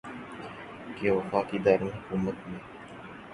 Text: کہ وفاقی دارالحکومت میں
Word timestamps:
کہ 0.95 1.11
وفاقی 1.11 1.57
دارالحکومت 1.59 2.37
میں 2.47 2.59